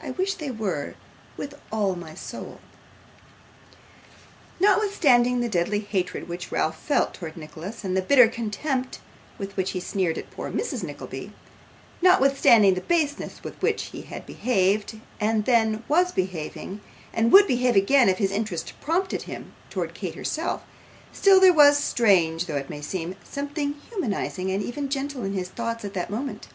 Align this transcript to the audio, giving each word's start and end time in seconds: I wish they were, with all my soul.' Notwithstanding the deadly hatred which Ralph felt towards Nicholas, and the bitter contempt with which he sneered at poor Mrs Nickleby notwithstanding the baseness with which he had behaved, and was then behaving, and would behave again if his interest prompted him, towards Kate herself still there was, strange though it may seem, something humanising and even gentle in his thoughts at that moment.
I 0.00 0.12
wish 0.12 0.34
they 0.34 0.52
were, 0.52 0.94
with 1.36 1.56
all 1.72 1.96
my 1.96 2.14
soul.' 2.14 2.60
Notwithstanding 4.60 5.40
the 5.40 5.48
deadly 5.48 5.80
hatred 5.80 6.28
which 6.28 6.52
Ralph 6.52 6.78
felt 6.80 7.12
towards 7.14 7.36
Nicholas, 7.36 7.82
and 7.82 7.96
the 7.96 8.00
bitter 8.02 8.28
contempt 8.28 9.00
with 9.36 9.56
which 9.56 9.72
he 9.72 9.80
sneered 9.80 10.16
at 10.16 10.30
poor 10.30 10.48
Mrs 10.52 10.84
Nickleby 10.84 11.32
notwithstanding 12.00 12.74
the 12.74 12.80
baseness 12.82 13.42
with 13.42 13.60
which 13.60 13.86
he 13.86 14.02
had 14.02 14.24
behaved, 14.26 15.00
and 15.20 15.42
was 15.88 16.12
then 16.12 16.14
behaving, 16.14 16.80
and 17.12 17.32
would 17.32 17.48
behave 17.48 17.74
again 17.74 18.08
if 18.08 18.18
his 18.18 18.30
interest 18.30 18.74
prompted 18.80 19.22
him, 19.22 19.54
towards 19.70 19.92
Kate 19.98 20.14
herself 20.14 20.62
still 21.12 21.40
there 21.40 21.52
was, 21.52 21.76
strange 21.76 22.46
though 22.46 22.54
it 22.58 22.70
may 22.70 22.80
seem, 22.80 23.16
something 23.28 23.74
humanising 23.90 24.52
and 24.52 24.62
even 24.62 24.88
gentle 24.88 25.24
in 25.24 25.32
his 25.32 25.48
thoughts 25.48 25.84
at 25.84 25.94
that 25.94 26.10
moment. 26.10 26.46